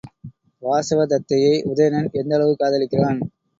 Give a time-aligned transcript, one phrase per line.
[0.63, 3.21] வாசவ தத்தையை உதயணன் எந்த அளவு காதலிக்கிறான்?